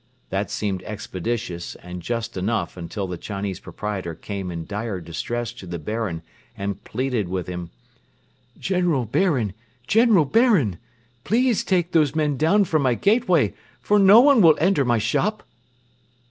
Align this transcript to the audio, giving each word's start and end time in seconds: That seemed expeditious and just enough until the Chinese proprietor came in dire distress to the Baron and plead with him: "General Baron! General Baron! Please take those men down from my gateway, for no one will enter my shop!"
That 0.31 0.49
seemed 0.49 0.81
expeditious 0.81 1.75
and 1.75 2.01
just 2.01 2.35
enough 2.35 2.75
until 2.75 3.05
the 3.05 3.19
Chinese 3.19 3.59
proprietor 3.59 4.15
came 4.15 4.49
in 4.49 4.65
dire 4.65 4.99
distress 4.99 5.51
to 5.53 5.67
the 5.67 5.77
Baron 5.77 6.23
and 6.57 6.83
plead 6.83 7.27
with 7.29 7.45
him: 7.45 7.69
"General 8.57 9.05
Baron! 9.05 9.53
General 9.85 10.25
Baron! 10.25 10.79
Please 11.23 11.63
take 11.63 11.91
those 11.91 12.15
men 12.15 12.35
down 12.35 12.63
from 12.63 12.81
my 12.81 12.95
gateway, 12.95 13.53
for 13.79 13.99
no 13.99 14.21
one 14.21 14.41
will 14.41 14.57
enter 14.59 14.83
my 14.83 14.97
shop!" 14.97 15.43